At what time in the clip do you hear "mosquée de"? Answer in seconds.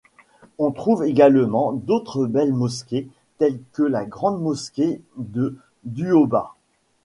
4.41-5.55